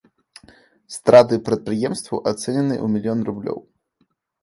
[0.95, 3.59] Страты прадпрыемству ацэнены ў мільён рублёў.